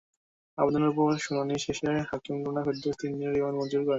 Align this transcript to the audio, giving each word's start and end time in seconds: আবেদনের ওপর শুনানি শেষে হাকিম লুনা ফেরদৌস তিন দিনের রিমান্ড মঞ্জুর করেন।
আবেদনের 0.57 0.91
ওপর 0.91 1.07
শুনানি 1.25 1.55
শেষে 1.65 1.89
হাকিম 2.09 2.35
লুনা 2.43 2.61
ফেরদৌস 2.65 2.95
তিন 3.01 3.11
দিনের 3.13 3.33
রিমান্ড 3.35 3.57
মঞ্জুর 3.57 3.79
করেন। 3.79 3.89